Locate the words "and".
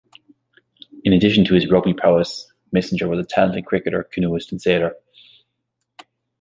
4.51-4.59